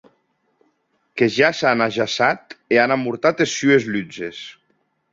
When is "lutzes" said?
3.95-4.45